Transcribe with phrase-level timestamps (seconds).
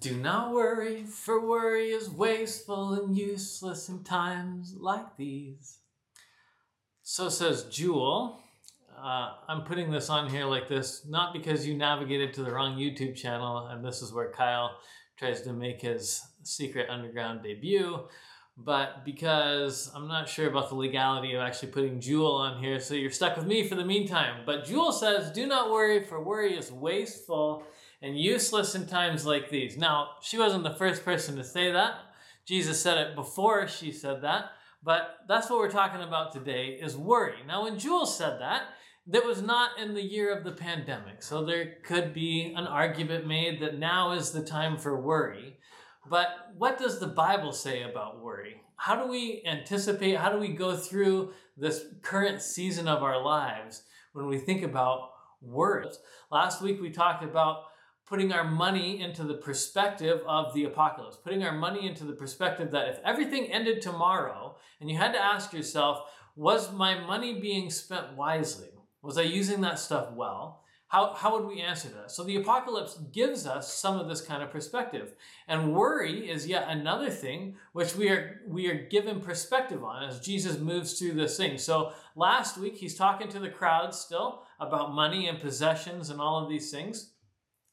[0.00, 5.78] Do not worry, for worry is wasteful and useless in times like these.
[7.02, 8.40] So says Jewel.
[8.96, 12.76] Uh, I'm putting this on here like this, not because you navigated to the wrong
[12.76, 14.76] YouTube channel, and this is where Kyle
[15.16, 18.00] tries to make his secret underground debut,
[18.56, 22.94] but because I'm not sure about the legality of actually putting Jewel on here, so
[22.94, 24.42] you're stuck with me for the meantime.
[24.44, 27.62] But Jewel says, Do not worry, for worry is wasteful
[28.02, 29.76] and useless in times like these.
[29.76, 31.94] Now, she wasn't the first person to say that.
[32.46, 34.52] Jesus said it before she said that.
[34.82, 37.36] But that's what we're talking about today is worry.
[37.46, 38.62] Now, when Jewel said that,
[39.08, 41.22] that was not in the year of the pandemic.
[41.22, 45.58] So there could be an argument made that now is the time for worry.
[46.08, 48.62] But what does the Bible say about worry?
[48.76, 53.82] How do we anticipate, how do we go through this current season of our lives
[54.12, 55.10] when we think about
[55.42, 55.88] worry?
[56.30, 57.64] Last week we talked about
[58.08, 62.70] putting our money into the perspective of the apocalypse, putting our money into the perspective
[62.70, 67.68] that if everything ended tomorrow and you had to ask yourself, was my money being
[67.68, 68.70] spent wisely?
[69.02, 70.62] Was I using that stuff well?
[70.88, 72.10] How, how would we answer that?
[72.10, 75.12] So the apocalypse gives us some of this kind of perspective.
[75.46, 80.20] And worry is yet another thing which we are we are given perspective on as
[80.20, 81.58] Jesus moves through this thing.
[81.58, 86.42] So last week he's talking to the crowd still about money and possessions and all
[86.42, 87.10] of these things.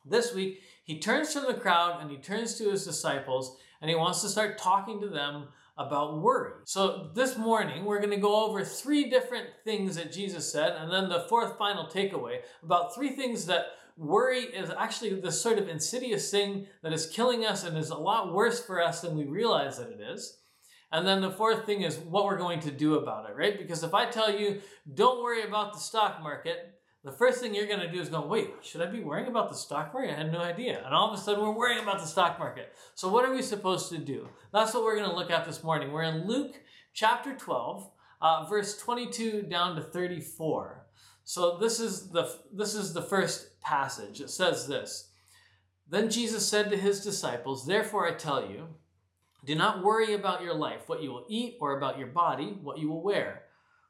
[0.06, 3.96] This week, he turns from the crowd and he turns to his disciples and he
[3.96, 5.48] wants to start talking to them
[5.78, 6.54] about worry.
[6.64, 10.92] So this morning, we're going to go over three different things that Jesus said, and
[10.92, 13.66] then the fourth final takeaway about three things that
[13.98, 17.98] worry is actually this sort of insidious thing that is killing us and is a
[17.98, 20.38] lot worse for us than we realize that it is.
[20.92, 23.58] And then the fourth thing is what we're going to do about it, right?
[23.58, 24.62] Because if I tell you,
[24.94, 26.75] don't worry about the stock market,
[27.06, 29.50] the first thing you're going to do is go, wait, should I be worrying about
[29.50, 30.12] the stock market?
[30.12, 30.84] I had no idea.
[30.84, 32.74] And all of a sudden, we're worrying about the stock market.
[32.96, 34.28] So, what are we supposed to do?
[34.52, 35.92] That's what we're going to look at this morning.
[35.92, 36.56] We're in Luke
[36.94, 37.92] chapter 12,
[38.22, 40.84] uh, verse 22 down to 34.
[41.24, 44.20] So, this is, the, this is the first passage.
[44.20, 45.12] It says this
[45.88, 48.70] Then Jesus said to his disciples, Therefore, I tell you,
[49.46, 52.80] do not worry about your life, what you will eat, or about your body, what
[52.80, 53.44] you will wear.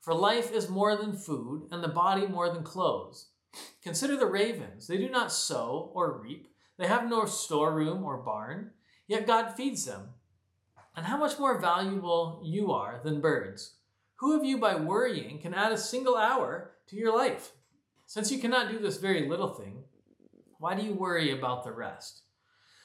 [0.05, 3.29] For life is more than food, and the body more than clothes.
[3.81, 4.85] Consider the ravens.
[4.85, 8.69] They do not sow or reap, they have no storeroom or barn,
[9.07, 10.09] yet God feeds them.
[10.95, 13.77] And how much more valuable you are than birds.
[14.17, 17.53] Who of you, by worrying, can add a single hour to your life?
[18.05, 19.85] Since you cannot do this very little thing,
[20.59, 22.21] why do you worry about the rest?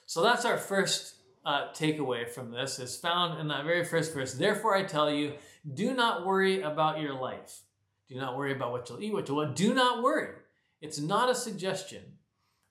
[0.07, 4.35] So that's our first uh, takeaway from this is found in that very first verse.
[4.35, 5.35] Therefore, I tell you,
[5.75, 7.61] do not worry about your life.
[8.09, 10.35] Do not worry about what you'll eat, what you'll Do not worry.
[10.81, 12.03] It's not a suggestion.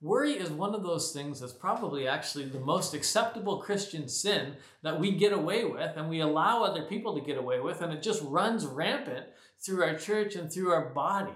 [0.02, 5.00] Worry is one of those things that's probably actually the most acceptable Christian sin that
[5.00, 8.01] we get away with and we allow other people to get away with, and it
[8.01, 9.25] just runs rampant
[9.59, 11.34] through our church and through our body.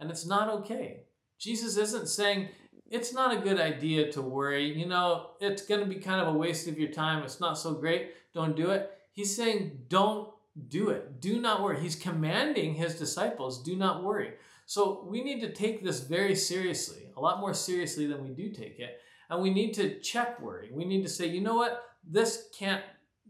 [0.00, 1.02] And it's not okay.
[1.38, 2.48] Jesus isn't saying,
[2.88, 4.66] it's not a good idea to worry.
[4.66, 7.22] You know, it's going to be kind of a waste of your time.
[7.22, 8.14] It's not so great.
[8.34, 8.90] Don't do it.
[9.12, 10.30] He's saying, don't
[10.68, 11.20] do it.
[11.20, 11.80] Do not worry.
[11.80, 14.32] He's commanding his disciples, do not worry.
[14.66, 18.50] So we need to take this very seriously, a lot more seriously than we do
[18.50, 19.00] take it.
[19.30, 20.70] And we need to check worry.
[20.72, 21.84] We need to say, you know what?
[22.04, 22.82] This can't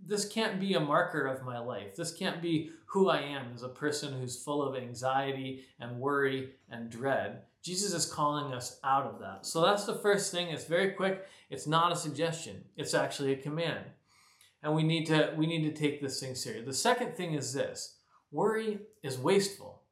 [0.07, 1.97] this can't be a marker of my life.
[1.97, 6.51] This can't be who I am as a person who's full of anxiety and worry
[6.71, 7.43] and dread.
[7.63, 9.45] Jesus is calling us out of that.
[9.45, 10.49] So that's the first thing.
[10.49, 11.27] It's very quick.
[11.51, 12.65] It's not a suggestion.
[12.77, 13.85] It's actually a command.
[14.63, 16.67] And we need to we need to take this thing serious.
[16.67, 17.97] The second thing is this.
[18.31, 19.83] Worry is wasteful.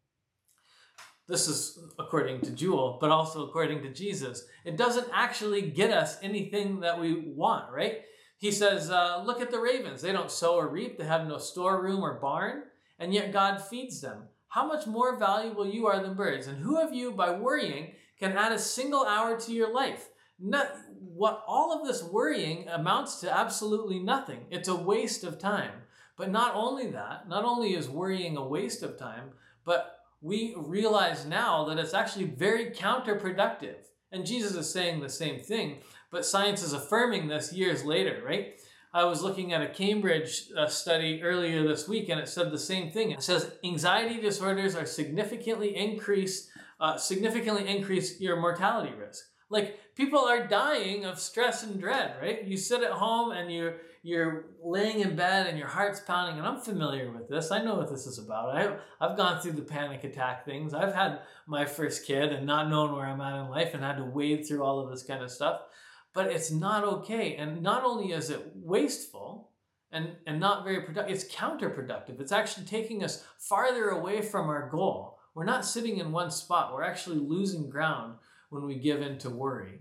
[1.28, 4.46] This is according to Jewel, but also according to Jesus.
[4.64, 8.02] It doesn't actually get us anything that we want, right?
[8.38, 10.02] He says, uh, Look at the ravens.
[10.02, 12.64] They don't sow or reap, they have no storeroom or barn,
[12.98, 14.24] and yet God feeds them.
[14.48, 16.46] How much more valuable you are than birds.
[16.46, 20.08] And who of you, by worrying, can add a single hour to your life?
[20.38, 24.46] Not, what all of this worrying amounts to absolutely nothing.
[24.50, 25.72] It's a waste of time.
[26.16, 29.30] But not only that, not only is worrying a waste of time,
[29.64, 33.76] but we realize now that it's actually very counterproductive.
[34.10, 35.78] And Jesus is saying the same thing,
[36.10, 38.54] but science is affirming this years later, right?
[38.92, 42.58] I was looking at a Cambridge uh, study earlier this week, and it said the
[42.58, 43.10] same thing.
[43.10, 46.48] It says anxiety disorders are significantly increase,
[46.80, 49.24] uh, significantly increase your mortality risk.
[49.48, 52.44] Like people are dying of stress and dread, right?
[52.44, 56.46] You sit at home and you're you're laying in bed and your heart's pounding, and
[56.46, 57.50] I'm familiar with this.
[57.50, 58.56] I know what this is about.
[58.56, 60.74] I, I've gone through the panic attack things.
[60.74, 63.96] I've had my first kid and not known where I'm at in life and had
[63.96, 65.62] to wade through all of this kind of stuff.
[66.16, 67.36] But it's not okay.
[67.36, 69.50] And not only is it wasteful
[69.92, 72.18] and, and not very productive, it's counterproductive.
[72.20, 75.18] It's actually taking us farther away from our goal.
[75.34, 78.14] We're not sitting in one spot, we're actually losing ground
[78.48, 79.80] when we give in to worry.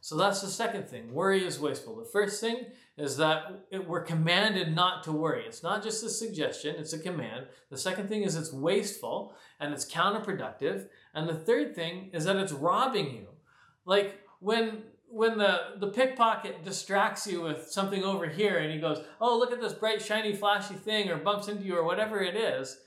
[0.00, 1.12] So that's the second thing.
[1.12, 1.96] Worry is wasteful.
[1.96, 5.44] The first thing is that it, we're commanded not to worry.
[5.46, 7.46] It's not just a suggestion, it's a command.
[7.70, 10.86] The second thing is it's wasteful and it's counterproductive.
[11.14, 13.26] And the third thing is that it's robbing you.
[13.84, 14.82] Like when
[15.12, 19.52] when the, the pickpocket distracts you with something over here and he goes, Oh, look
[19.52, 22.78] at this bright, shiny, flashy thing, or bumps into you, or whatever it is,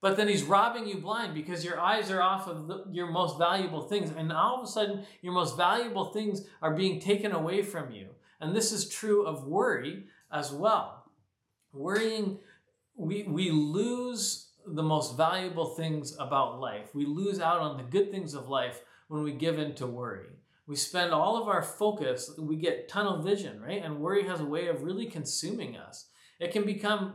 [0.00, 3.36] but then he's robbing you blind because your eyes are off of the, your most
[3.36, 4.12] valuable things.
[4.16, 8.10] And all of a sudden, your most valuable things are being taken away from you.
[8.40, 11.10] And this is true of worry as well.
[11.72, 12.38] Worrying,
[12.94, 16.94] we, we lose the most valuable things about life.
[16.94, 20.35] We lose out on the good things of life when we give in to worry.
[20.66, 23.82] We spend all of our focus, we get tunnel vision, right?
[23.84, 26.06] And worry has a way of really consuming us.
[26.40, 27.14] It can become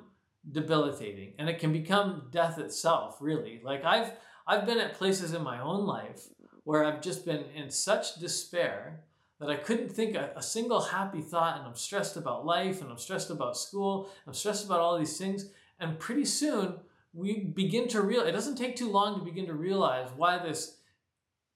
[0.50, 3.62] debilitating and it can become death itself, really.
[3.64, 4.14] Like I've
[4.48, 6.28] I've been at places in my own life
[6.64, 9.04] where I've just been in such despair
[9.40, 12.90] that I couldn't think a, a single happy thought and I'm stressed about life and
[12.90, 15.50] I'm stressed about school, I'm stressed about all these things.
[15.80, 16.76] And pretty soon
[17.14, 20.78] we begin to realize it doesn't take too long to begin to realize why this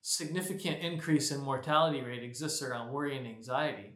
[0.07, 3.93] significant increase in mortality rate exists around worry and anxiety.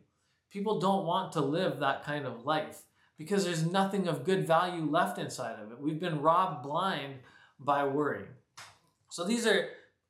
[0.50, 2.82] People don't want to live that kind of life
[3.16, 5.80] because there's nothing of good value left inside of it.
[5.80, 7.20] We've been robbed blind
[7.60, 8.26] by worry.
[9.12, 9.68] So these are,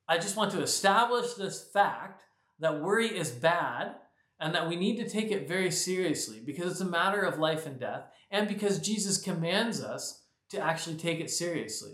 [0.08, 2.24] I just want to establish this fact
[2.60, 3.96] that worry is bad
[4.40, 7.66] and that we need to take it very seriously because it's a matter of life
[7.66, 11.92] and death and because Jesus commands us to actually take it seriously.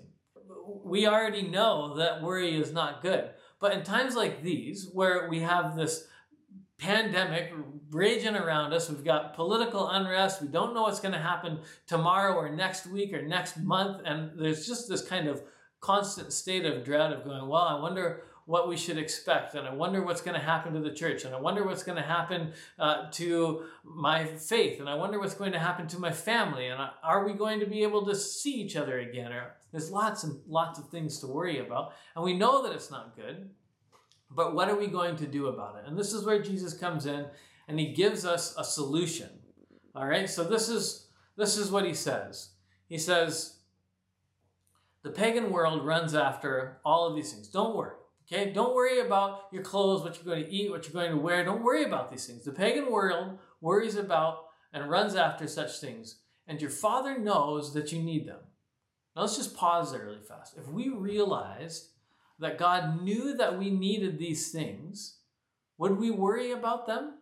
[0.83, 3.31] We already know that worry is not good.
[3.65, 6.07] But in times like these, where we have this
[6.77, 7.51] pandemic
[7.89, 11.57] raging around us, we've got political unrest, we don't know what's going to happen
[11.87, 15.41] tomorrow or next week or next month, and there's just this kind of
[15.79, 19.55] constant state of dread of going, well, I wonder what we should expect.
[19.55, 21.25] And I wonder what's going to happen to the church.
[21.25, 24.79] And I wonder what's going to happen uh, to my faith.
[24.79, 26.67] And I wonder what's going to happen to my family.
[26.67, 29.31] And are we going to be able to see each other again?
[29.31, 31.93] Or there's lots and lots of things to worry about.
[32.15, 33.49] And we know that it's not good.
[34.31, 35.83] But what are we going to do about it?
[35.85, 37.25] And this is where Jesus comes in
[37.67, 39.29] and he gives us a solution.
[39.93, 40.29] All right?
[40.29, 42.51] So this is this is what he says.
[42.87, 43.57] He says
[45.03, 47.49] the pagan world runs after all of these things.
[47.49, 47.95] Don't worry.
[48.31, 51.21] Okay, don't worry about your clothes, what you're going to eat, what you're going to
[51.21, 51.43] wear.
[51.43, 52.45] Don't worry about these things.
[52.45, 57.91] The pagan world worries about and runs after such things, and your father knows that
[57.91, 58.39] you need them.
[59.15, 60.57] Now let's just pause there really fast.
[60.57, 61.89] If we realized
[62.39, 65.19] that God knew that we needed these things,
[65.77, 67.19] would we worry about them?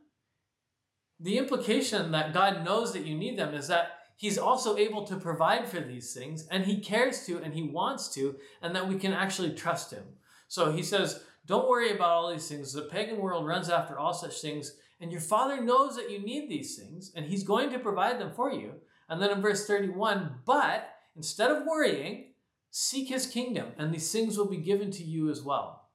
[1.20, 5.16] The implication that God knows that you need them is that He's also able to
[5.16, 8.96] provide for these things, and He cares to, and He wants to, and that we
[8.96, 10.04] can actually trust Him.
[10.48, 12.74] So he says, Don't worry about all these things.
[12.74, 16.48] The pagan world runs after all such things, and your father knows that you need
[16.48, 18.74] these things, and he's going to provide them for you.
[19.10, 22.34] And then in verse 31, but instead of worrying,
[22.72, 25.90] seek his kingdom, and these things will be given to you as well.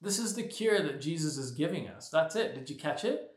[0.00, 2.08] This is the cure that Jesus is giving us.
[2.08, 2.54] That's it.
[2.54, 3.30] Did you catch it?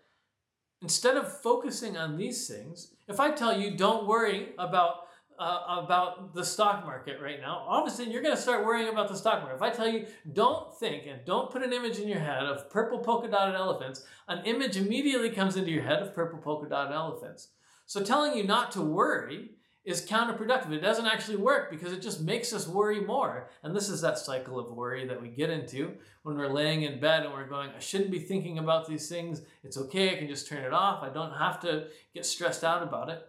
[0.81, 5.05] Instead of focusing on these things, if I tell you, don't worry about
[5.39, 8.65] uh, about the stock market right now, all of a sudden you're going to start
[8.65, 9.55] worrying about the stock market.
[9.55, 12.69] If I tell you, don't think and don't put an image in your head of
[12.69, 16.93] purple polka dotted elephants, an image immediately comes into your head of purple polka dotted
[16.93, 17.49] elephants.
[17.85, 19.51] So telling you not to worry
[19.89, 20.71] is counterproductive.
[20.71, 23.49] It doesn't actually work because it just makes us worry more.
[23.63, 25.93] And this is that cycle of worry that we get into
[26.23, 29.41] when we're laying in bed and we're going, I shouldn't be thinking about these things.
[29.63, 30.15] It's okay.
[30.15, 31.03] I can just turn it off.
[31.03, 33.21] I don't have to get stressed out about it.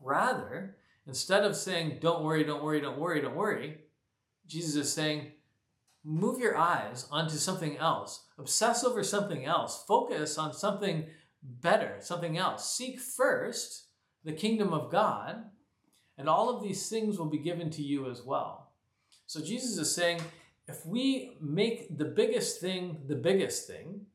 [0.00, 0.76] Rather,
[1.08, 3.78] Instead of saying, don't worry, don't worry, don't worry, don't worry,
[4.46, 5.32] Jesus is saying,
[6.04, 8.26] move your eyes onto something else.
[8.38, 9.84] Obsess over something else.
[9.88, 11.06] Focus on something
[11.42, 12.70] better, something else.
[12.70, 13.86] Seek first
[14.22, 15.44] the kingdom of God,
[16.18, 18.72] and all of these things will be given to you as well.
[19.26, 20.20] So Jesus is saying,
[20.66, 24.06] if we make the biggest thing the biggest thing,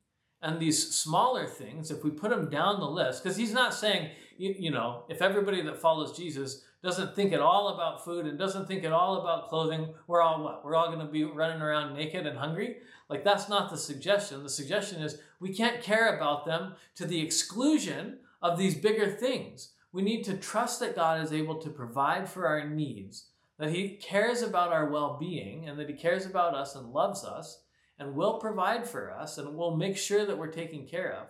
[0.43, 4.10] and these smaller things, if we put them down the list, because he's not saying,
[4.38, 8.38] you, you know, if everybody that follows Jesus doesn't think at all about food and
[8.38, 10.65] doesn't think at all about clothing, we're all what?
[10.65, 12.77] We're all going to be running around naked and hungry?
[13.07, 14.43] Like, that's not the suggestion.
[14.43, 19.73] The suggestion is we can't care about them to the exclusion of these bigger things.
[19.93, 23.27] We need to trust that God is able to provide for our needs,
[23.59, 27.23] that He cares about our well being, and that He cares about us and loves
[27.23, 27.62] us,
[28.00, 31.27] and will provide for us, and will make sure that we're taken care of.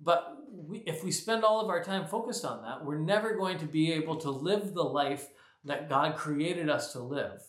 [0.00, 3.58] But we, if we spend all of our time focused on that, we're never going
[3.58, 5.28] to be able to live the life
[5.64, 7.42] that God created us to live.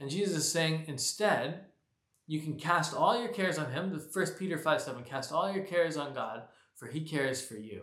[0.00, 1.66] And Jesus is saying, instead,
[2.26, 3.92] you can cast all your cares on him.
[3.92, 6.42] The first Peter 5 7, cast all your cares on God,
[6.74, 7.82] for he cares for you.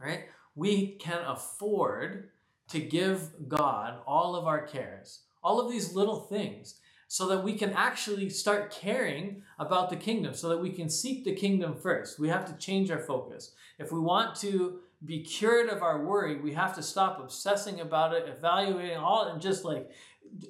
[0.00, 0.24] Right?
[0.56, 2.30] We can afford
[2.70, 7.54] to give God all of our cares, all of these little things so that we
[7.54, 12.18] can actually start caring about the kingdom, so that we can seek the kingdom first.
[12.18, 13.52] We have to change our focus.
[13.78, 18.12] If we want to be cured of our worry, we have to stop obsessing about
[18.12, 19.90] it, evaluating all, and just like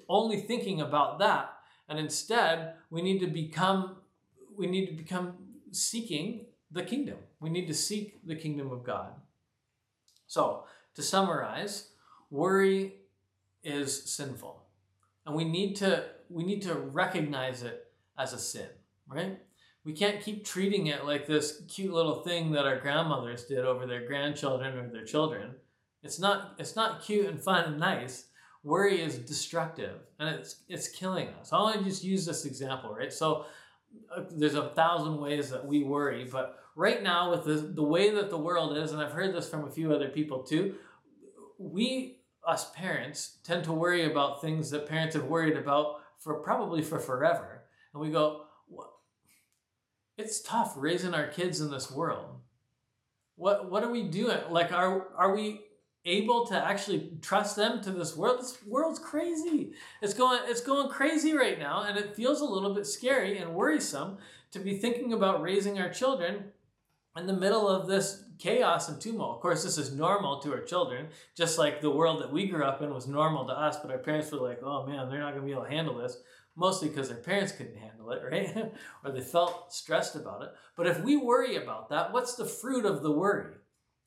[0.09, 1.53] only thinking about that.
[1.89, 3.97] And instead, we need to become
[4.57, 5.35] we need to become
[5.71, 7.19] seeking the kingdom.
[7.41, 9.13] We need to seek the kingdom of God.
[10.27, 10.65] So,
[10.95, 11.91] to summarize,
[12.31, 12.95] worry
[13.63, 14.63] is sinful.
[15.27, 17.87] And we need to we need to recognize it
[18.19, 18.69] as a sin,
[19.09, 19.39] right?
[19.85, 23.87] We can't keep treating it like this cute little thing that our grandmothers did over
[23.87, 25.55] their grandchildren or their children.
[26.03, 28.27] It's not it's not cute and fun and nice.
[28.63, 31.53] Worry is destructive and it's it's killing us.
[31.53, 33.13] I want to just use this example, right?
[33.13, 33.47] So
[34.15, 38.11] uh, there's a thousand ways that we worry, but right now with the, the way
[38.11, 40.77] that the world is, and I've heard this from a few other people too,
[41.59, 46.81] we us parents tend to worry about things that parents have worried about for probably
[46.83, 47.65] for forever.
[47.93, 48.91] And we go, what?
[50.17, 52.37] It's tough raising our kids in this world.
[53.35, 54.39] What what are we doing?
[54.51, 55.63] Like are are we
[56.05, 58.41] able to actually trust them to this world?
[58.41, 59.73] This world's crazy.
[60.01, 63.55] It's going it's going crazy right now and it feels a little bit scary and
[63.55, 64.19] worrisome
[64.53, 66.53] to be thinking about raising our children
[67.17, 69.37] in the middle of this chaos and tumult.
[69.37, 72.65] Of course, this is normal to our children, just like the world that we grew
[72.65, 75.31] up in was normal to us, but our parents were like, oh man, they're not
[75.31, 76.19] going to be able to handle this.
[76.59, 78.73] Mostly because their parents couldn't handle it, right?
[79.05, 80.49] or they felt stressed about it.
[80.75, 83.55] But if we worry about that, what's the fruit of the worry?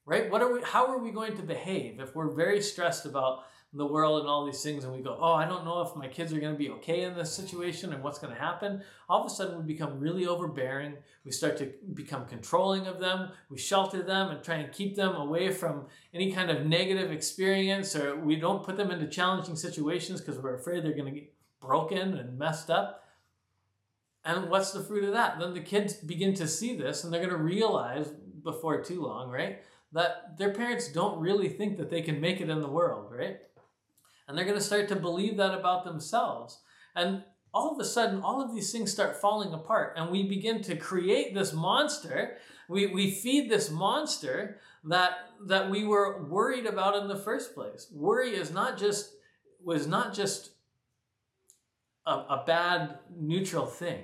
[0.06, 0.32] Right?
[0.32, 3.86] What are we how are we going to behave if we're very stressed about the
[3.86, 6.34] world and all these things and we go, oh, I don't know if my kids
[6.34, 9.28] are going to be okay in this situation and what's going to happen, all of
[9.28, 10.96] a sudden we become really overbearing.
[11.24, 13.30] We start to become controlling of them.
[13.48, 15.86] We shelter them and try and keep them away from
[16.16, 20.56] any kind of negative experience or we don't put them into challenging situations because we're
[20.56, 23.04] afraid they're going to get broken and messed up.
[24.26, 25.40] And what's the fruit of that?
[25.40, 28.08] Then the kids begin to see this and they're going to realize
[28.44, 29.62] before too long, right?
[29.92, 33.38] That their parents don't really think that they can make it in the world, right?
[34.30, 36.60] And they're going to start to believe that about themselves.
[36.96, 39.96] And all of a sudden, all of these things start falling apart.
[39.98, 42.38] And we begin to create this monster.
[42.70, 45.14] We, we feed this monster that,
[45.48, 47.88] that we were worried about in the first place.
[47.92, 49.14] Worry is not just,
[49.64, 50.52] was not just
[52.06, 54.04] a, a bad neutral thing.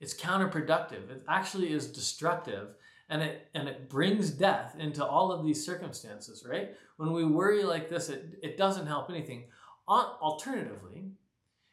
[0.00, 1.10] It's counterproductive.
[1.10, 2.68] It actually is destructive
[3.08, 7.64] and it and it brings death into all of these circumstances right when we worry
[7.64, 9.44] like this it, it doesn't help anything
[9.88, 11.12] Alternatively,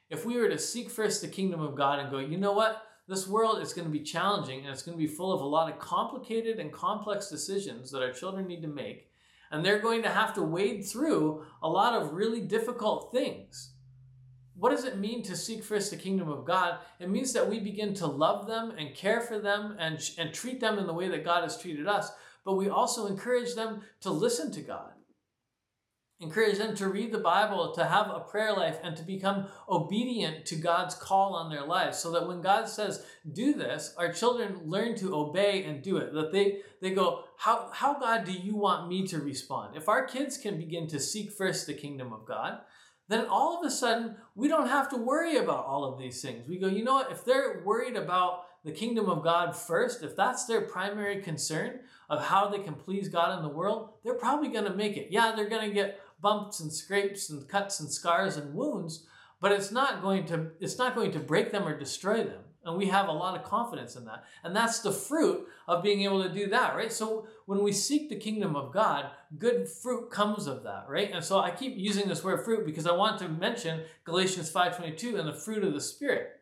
[0.09, 2.81] if we were to seek first the kingdom of God and go, you know what?
[3.07, 5.45] This world is going to be challenging and it's going to be full of a
[5.45, 9.09] lot of complicated and complex decisions that our children need to make.
[9.51, 13.73] And they're going to have to wade through a lot of really difficult things.
[14.55, 16.79] What does it mean to seek first the kingdom of God?
[16.99, 20.61] It means that we begin to love them and care for them and, and treat
[20.61, 22.11] them in the way that God has treated us.
[22.45, 24.93] But we also encourage them to listen to God
[26.21, 30.45] encourage them to read the Bible, to have a prayer life, and to become obedient
[30.45, 31.97] to God's call on their lives.
[31.97, 36.13] So that when God says, do this, our children learn to obey and do it.
[36.13, 39.75] That they, they go, how, how God do you want me to respond?
[39.75, 42.59] If our kids can begin to seek first the kingdom of God,
[43.07, 46.47] then all of a sudden we don't have to worry about all of these things.
[46.47, 47.11] We go, you know what?
[47.11, 52.23] If they're worried about the kingdom of God first, if that's their primary concern of
[52.23, 55.09] how they can please God in the world, they're probably going to make it.
[55.11, 59.05] Yeah, they're going to get bumps and scrapes and cuts and scars and wounds,
[59.39, 62.41] but it's not going to it's not going to break them or destroy them.
[62.65, 64.23] And we have a lot of confidence in that.
[64.43, 66.91] And that's the fruit of being able to do that, right?
[66.91, 71.11] So when we seek the kingdom of God, good fruit comes of that, right?
[71.13, 75.19] And so I keep using this word fruit because I want to mention Galatians 5:22
[75.19, 76.41] and the fruit of the spirit,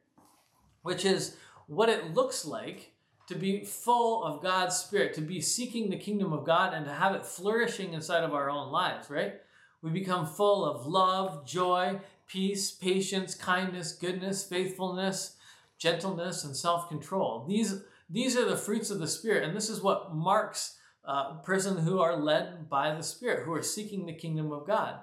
[0.81, 1.35] which is
[1.67, 2.93] what it looks like
[3.27, 6.93] to be full of God's spirit, to be seeking the kingdom of God and to
[6.93, 9.35] have it flourishing inside of our own lives, right?
[9.83, 15.35] We become full of love, joy, peace, patience, kindness, goodness, faithfulness,
[15.77, 17.45] gentleness, and self control.
[17.47, 21.41] These, these are the fruits of the Spirit, and this is what marks uh, a
[21.43, 25.01] person who are led by the Spirit, who are seeking the kingdom of God.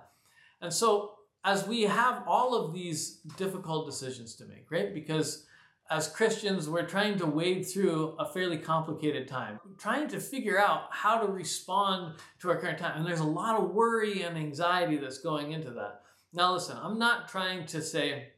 [0.63, 1.13] And so,
[1.45, 4.95] as we have all of these difficult decisions to make, right?
[4.95, 5.47] Because
[5.91, 10.85] as Christians, we're trying to wade through a fairly complicated time, trying to figure out
[10.91, 12.97] how to respond to our current time.
[12.97, 16.03] And there's a lot of worry and anxiety that's going into that.
[16.33, 18.29] Now, listen, I'm not trying to say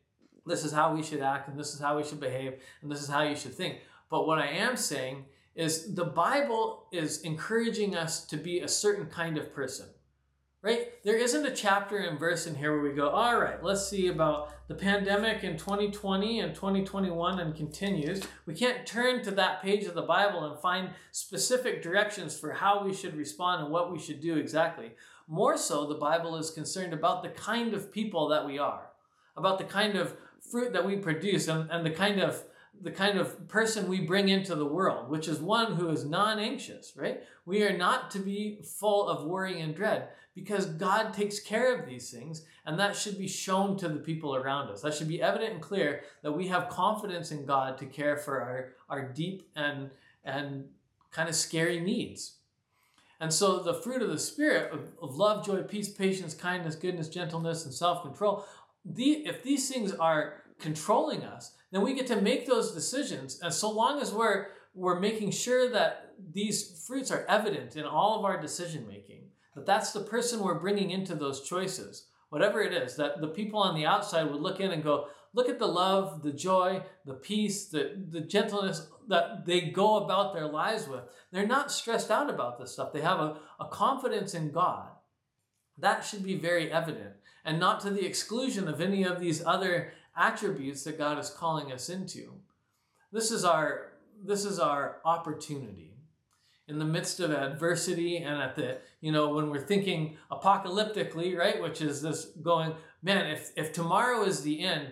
[0.47, 3.03] this is how we should act and this is how we should behave and this
[3.03, 3.81] is how you should think.
[4.09, 9.07] But what I am saying is the Bible is encouraging us to be a certain
[9.07, 9.87] kind of person
[10.63, 11.03] right?
[11.03, 14.07] There isn't a chapter and verse in here where we go, all right, let's see
[14.07, 18.23] about the pandemic in 2020 and 2021 and continues.
[18.47, 22.85] We can't turn to that page of the Bible and find specific directions for how
[22.85, 24.93] we should respond and what we should do exactly.
[25.27, 28.87] More so, the Bible is concerned about the kind of people that we are,
[29.37, 30.15] about the kind of
[30.49, 32.45] fruit that we produce and, and the kind of
[32.81, 36.41] the kind of person we bring into the world, which is one who is non
[36.41, 37.23] anxious, right?
[37.47, 41.87] We are not to be full of worry and dread because God takes care of
[41.87, 44.81] these things, and that should be shown to the people around us.
[44.83, 48.41] That should be evident and clear that we have confidence in God to care for
[48.41, 49.91] our, our deep and,
[50.25, 50.65] and
[51.11, 52.37] kind of scary needs.
[53.21, 57.09] And so the fruit of the Spirit of, of love, joy, peace, patience, kindness, goodness,
[57.09, 58.45] gentleness, and self control,
[58.85, 63.41] the, if these things are controlling us, then we get to make those decisions.
[63.41, 68.19] And so long as we're, we're making sure that these fruits are evident in all
[68.19, 69.23] of our decision making,
[69.55, 73.61] that that's the person we're bringing into those choices, whatever it is, that the people
[73.61, 77.15] on the outside would look in and go, look at the love, the joy, the
[77.15, 81.03] peace, the, the gentleness that they go about their lives with.
[81.31, 82.93] They're not stressed out about this stuff.
[82.93, 84.89] They have a, a confidence in God.
[85.79, 89.93] That should be very evident and not to the exclusion of any of these other
[90.17, 92.35] attributes that God is calling us into.
[93.11, 93.93] This is our
[94.25, 95.92] this is our opportunity
[96.73, 101.63] in the midst of adversity and at the you know when we're thinking apocalyptically right
[101.63, 104.89] which is this going man if if tomorrow is the end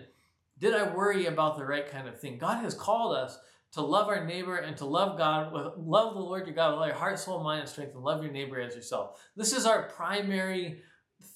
[0.61, 2.37] did i worry about the right kind of thing?
[2.37, 3.37] God has called us
[3.73, 6.79] to love our neighbor and to love god with love the lord your god with
[6.79, 9.19] all your heart soul mind and strength and love your neighbor as yourself.
[9.35, 10.81] This is our primary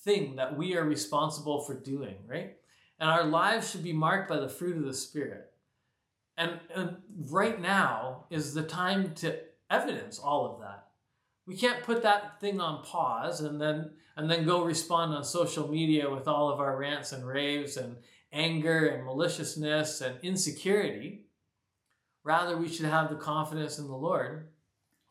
[0.04, 2.56] thing that we are responsible for doing right?
[3.00, 5.52] And our lives should be marked by the fruit of the Spirit.
[6.38, 6.98] And, and
[7.30, 10.88] right now is the time to evidence all of that.
[11.48, 15.68] We can't put that thing on pause and then and then go respond on social
[15.68, 17.98] media with all of our rants and raves and
[18.32, 21.26] anger and maliciousness and insecurity.
[22.24, 24.50] Rather, we should have the confidence in the Lord.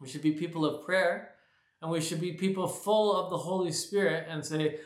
[0.00, 1.34] We should be people of prayer
[1.80, 4.80] and we should be people full of the Holy Spirit and say,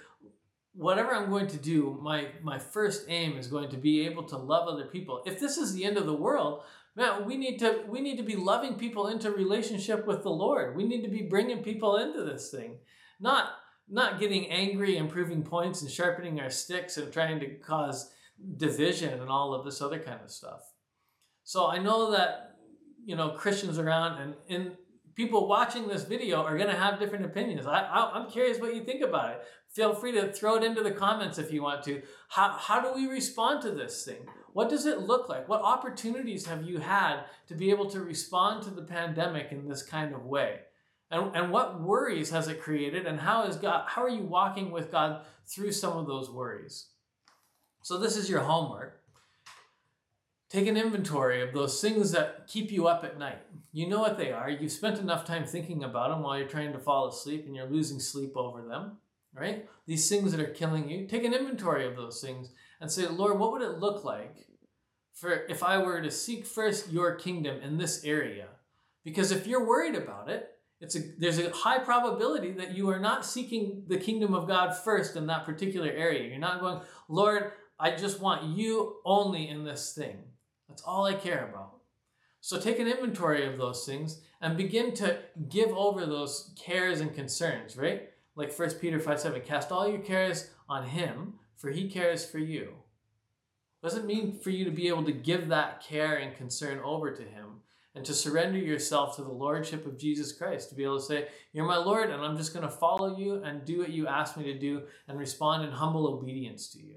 [0.72, 4.36] whatever I'm going to do, my my first aim is going to be able to
[4.36, 5.22] love other people.
[5.24, 6.62] If this is the end of the world,
[6.98, 10.76] man, we need to we need to be loving people into relationship with the Lord.
[10.76, 12.78] We need to be bringing people into this thing,
[13.20, 13.52] not
[13.88, 18.10] not getting angry and proving points and sharpening our sticks and trying to cause
[18.56, 20.60] division and all of this other kind of stuff.
[21.44, 22.56] So I know that
[23.04, 24.72] you know Christians around and in
[25.14, 27.66] people watching this video are going to have different opinions.
[27.66, 29.42] I, I, am curious what you think about it.
[29.68, 32.02] Feel free to throw it into the comments if you want to.
[32.28, 34.28] How, how do we respond to this thing?
[34.58, 35.48] What does it look like?
[35.48, 39.84] What opportunities have you had to be able to respond to the pandemic in this
[39.84, 40.62] kind of way?
[41.12, 43.06] And, and what worries has it created?
[43.06, 46.88] And how is God, how are you walking with God through some of those worries?
[47.84, 49.00] So this is your homework.
[50.50, 53.38] Take an inventory of those things that keep you up at night.
[53.70, 54.50] You know what they are.
[54.50, 57.70] You've spent enough time thinking about them while you're trying to fall asleep and you're
[57.70, 58.96] losing sleep over them,
[59.32, 59.68] right?
[59.86, 61.06] These things that are killing you.
[61.06, 64.47] Take an inventory of those things and say, Lord, what would it look like
[65.18, 68.46] for if I were to seek first your kingdom in this area?
[69.04, 70.50] Because if you're worried about it,
[70.80, 74.76] it's a, there's a high probability that you are not seeking the kingdom of God
[74.76, 76.28] first in that particular area.
[76.28, 80.18] You're not going, Lord, I just want you only in this thing.
[80.68, 81.78] That's all I care about.
[82.40, 87.12] So take an inventory of those things and begin to give over those cares and
[87.12, 88.10] concerns, right?
[88.36, 92.38] Like 1 Peter 5 7, cast all your cares on him, for he cares for
[92.38, 92.74] you.
[93.82, 97.22] Doesn't mean for you to be able to give that care and concern over to
[97.22, 97.60] him
[97.94, 101.28] and to surrender yourself to the lordship of Jesus Christ, to be able to say,
[101.52, 104.36] You're my Lord, and I'm just going to follow you and do what you ask
[104.36, 106.96] me to do and respond in humble obedience to you.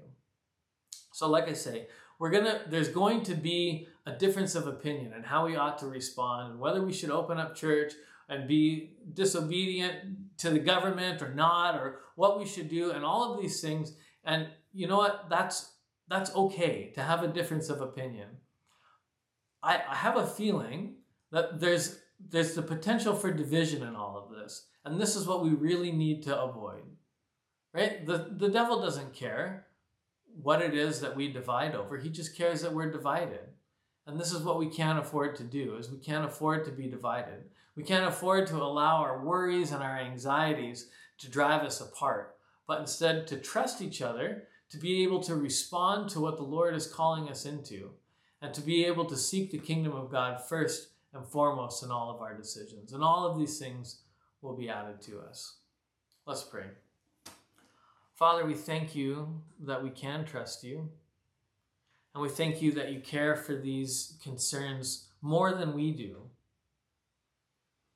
[1.12, 5.24] So, like I say, we're gonna there's going to be a difference of opinion and
[5.24, 7.94] how we ought to respond and whether we should open up church
[8.28, 13.32] and be disobedient to the government or not or what we should do and all
[13.32, 15.72] of these things and you know what that's
[16.12, 18.28] that's okay to have a difference of opinion
[19.62, 20.96] i, I have a feeling
[21.30, 21.98] that there's
[22.30, 25.92] there's the potential for division in all of this and this is what we really
[25.92, 26.84] need to avoid
[27.72, 29.66] right the the devil doesn't care
[30.40, 31.96] what it is that we divide over.
[31.96, 33.40] He just cares that we're divided.
[34.06, 36.88] And this is what we can't afford to do is we can't afford to be
[36.88, 37.44] divided.
[37.76, 42.80] We can't afford to allow our worries and our anxieties to drive us apart, but
[42.80, 46.86] instead to trust each other, to be able to respond to what the Lord is
[46.86, 47.90] calling us into,
[48.40, 52.10] and to be able to seek the kingdom of God first and foremost in all
[52.10, 52.94] of our decisions.
[52.94, 53.98] And all of these things
[54.40, 55.58] will be added to us.
[56.26, 56.64] Let's pray.
[58.14, 60.88] Father, we thank you that we can trust you.
[62.14, 66.16] And we thank you that you care for these concerns more than we do.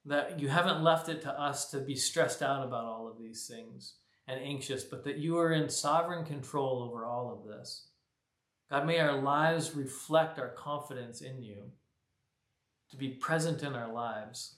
[0.04, 3.46] That you haven't left it to us to be stressed out about all of these
[3.46, 3.94] things
[4.28, 7.88] and anxious, but that you are in sovereign control over all of this.
[8.70, 11.70] God, may our lives reflect our confidence in you,
[12.90, 14.56] to be present in our lives.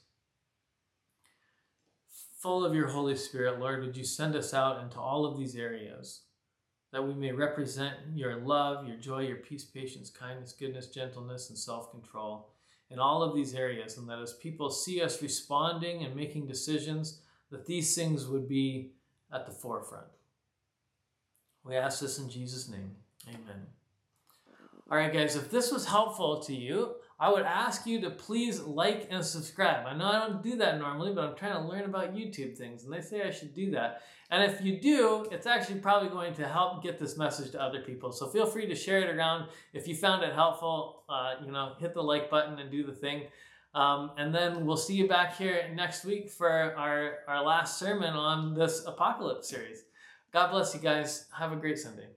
[2.40, 5.56] Full of your Holy Spirit, Lord, would you send us out into all of these
[5.56, 6.22] areas
[6.92, 11.58] that we may represent your love, your joy, your peace, patience, kindness, goodness, gentleness, and
[11.58, 12.48] self control
[12.90, 13.98] in all of these areas.
[13.98, 18.92] And that as people see us responding and making decisions, that these things would be
[19.32, 20.06] at the forefront.
[21.64, 22.92] We ask this in Jesus' name.
[23.28, 23.66] Amen.
[24.90, 28.60] All right, guys, if this was helpful to you, I would ask you to please
[28.60, 29.86] like and subscribe.
[29.86, 32.84] I know I don't do that normally, but I'm trying to learn about YouTube things,
[32.84, 34.02] and they say I should do that.
[34.30, 37.80] And if you do, it's actually probably going to help get this message to other
[37.80, 38.12] people.
[38.12, 39.48] So feel free to share it around.
[39.72, 42.94] If you found it helpful, uh, you know, hit the like button and do the
[42.94, 43.24] thing.
[43.74, 48.14] Um, and then we'll see you back here next week for our, our last sermon
[48.14, 49.84] on this apocalypse series.
[50.32, 51.26] God bless you guys.
[51.38, 52.08] Have a great Sunday.